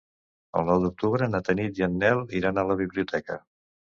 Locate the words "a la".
2.57-2.79